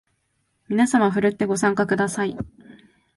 [0.67, 2.35] みなさまふるってご参加ください